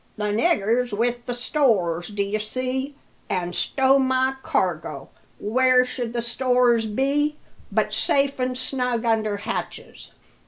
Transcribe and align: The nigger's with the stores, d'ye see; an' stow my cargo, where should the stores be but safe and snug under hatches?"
The 0.17 0.31
nigger's 0.33 0.91
with 0.91 1.27
the 1.27 1.33
stores, 1.35 2.07
d'ye 2.07 2.39
see; 2.39 2.95
an' 3.29 3.53
stow 3.53 3.99
my 3.99 4.33
cargo, 4.41 5.09
where 5.37 5.85
should 5.85 6.13
the 6.13 6.23
stores 6.23 6.87
be 6.87 7.37
but 7.71 7.93
safe 7.93 8.39
and 8.39 8.57
snug 8.57 9.05
under 9.05 9.37
hatches?" 9.37 10.11